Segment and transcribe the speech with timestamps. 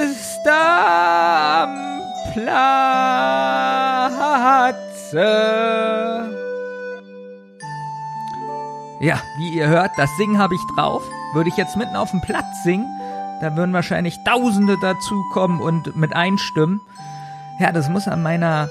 [0.00, 1.16] ist da.
[5.16, 6.36] Platze.
[9.00, 11.02] Ja, wie ihr hört, das Singen habe ich drauf.
[11.34, 12.86] Würde ich jetzt mitten auf dem Platz singen,
[13.40, 16.80] da würden wahrscheinlich Tausende dazukommen und mit einstimmen.
[17.60, 18.70] Ja, das muss an meiner,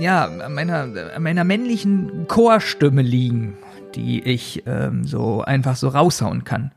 [0.00, 3.56] ja, an meiner, an meiner männlichen Chorstimme liegen,
[3.94, 6.72] die ich ähm, so einfach so raushauen kann.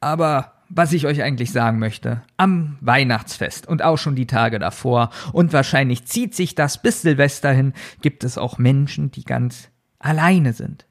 [0.00, 2.22] Aber was ich euch eigentlich sagen möchte.
[2.36, 7.52] Am Weihnachtsfest und auch schon die Tage davor und wahrscheinlich zieht sich das bis Silvester
[7.52, 7.72] hin,
[8.02, 10.86] gibt es auch Menschen, die ganz alleine sind.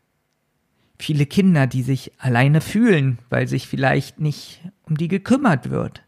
[0.98, 6.04] Viele Kinder, die sich alleine fühlen, weil sich vielleicht nicht um die gekümmert wird.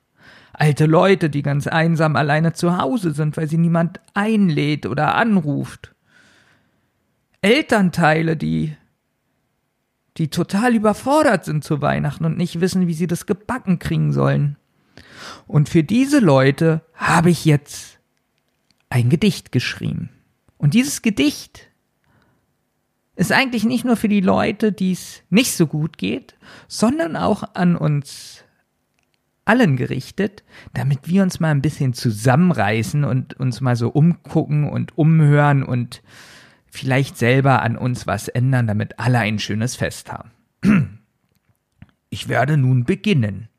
[0.54, 5.94] Alte Leute, die ganz einsam alleine zu Hause sind, weil sie niemand einlädt oder anruft.
[7.42, 8.78] Elternteile, die
[10.18, 14.58] die total überfordert sind zu Weihnachten und nicht wissen, wie sie das gebacken kriegen sollen.
[15.48, 18.00] Und für diese Leute habe ich jetzt
[18.90, 20.10] ein Gedicht geschrieben.
[20.58, 21.70] Und dieses Gedicht
[23.16, 26.36] ist eigentlich nicht nur für die Leute, die es nicht so gut geht,
[26.68, 28.44] sondern auch an uns
[29.46, 30.44] allen gerichtet,
[30.74, 36.02] damit wir uns mal ein bisschen zusammenreißen und uns mal so umgucken und umhören und
[36.76, 40.32] vielleicht selber an uns was ändern, damit alle ein schönes Fest haben.
[42.12, 43.50] Ich werde nun beginnen.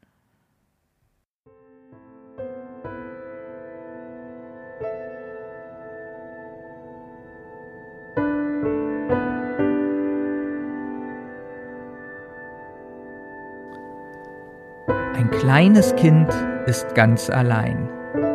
[15.14, 16.32] Ein kleines Kind
[16.66, 17.90] ist ganz allein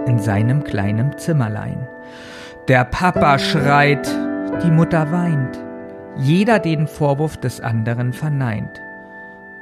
[0.05, 1.87] in seinem kleinen Zimmerlein.
[2.67, 4.07] Der Papa schreit,
[4.59, 5.59] die Mutter weint,
[6.17, 8.81] jeder den Vorwurf des anderen verneint.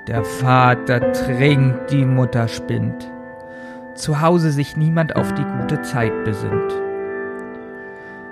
[0.08, 3.10] Der Vater trinkt, die Mutter spinnt,
[3.94, 6.74] zu Hause sich niemand auf die gute Zeit besinnt.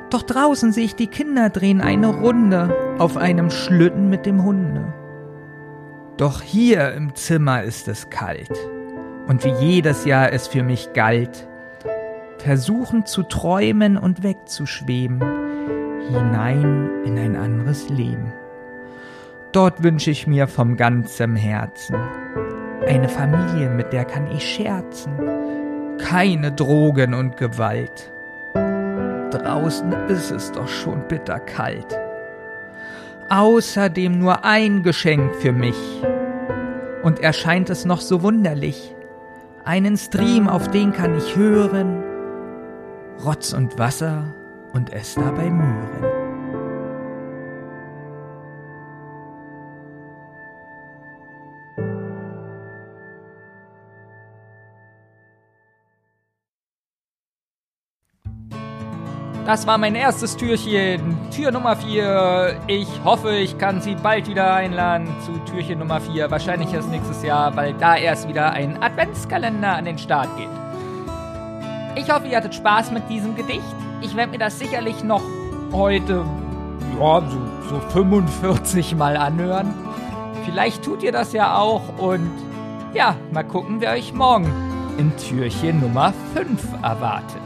[0.10, 4.94] Doch draußen sehe ich die Kinder drehen eine Runde auf einem Schlitten mit dem Hunde.
[6.18, 8.58] Doch hier im Zimmer ist es kalt,
[9.28, 11.48] und wie jedes Jahr es für mich galt,
[12.40, 15.22] versuchen zu träumen und wegzuschweben,
[16.10, 18.34] hinein in ein anderes Leben.
[19.52, 21.96] Dort wünsche ich mir vom ganzem Herzen
[22.88, 25.14] eine Familie, mit der kann ich scherzen,
[25.98, 28.12] keine Drogen und Gewalt.
[29.32, 32.00] Draußen ist es doch schon bitterkalt.
[33.30, 35.76] Außerdem nur ein Geschenk für mich.
[37.04, 38.96] Und erscheint es noch so wunderlich.
[39.66, 42.04] Einen Stream, auf den kann ich hören.
[43.24, 44.34] Rotz und Wasser
[44.78, 46.06] und es dabei Möhren.
[59.48, 62.60] Das war mein erstes Türchen, Tür Nummer 4.
[62.68, 66.30] Ich hoffe, ich kann Sie bald wieder einladen zu Türchen Nummer 4.
[66.30, 70.50] Wahrscheinlich erst nächstes Jahr, weil da erst wieder ein Adventskalender an den Start geht.
[71.96, 75.24] Ich hoffe, ihr hattet Spaß mit diesem Gedicht ich werde mir das sicherlich noch
[75.72, 76.26] heute
[77.00, 77.40] ja, so,
[77.70, 79.74] so 45 Mal anhören.
[80.46, 82.32] Vielleicht tut ihr das ja auch und
[82.94, 84.52] ja, mal gucken, wer euch morgen
[84.98, 87.42] in Türchen Nummer 5 erwartet.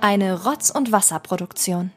[0.00, 1.90] Eine Rotz- und Wasserproduktion.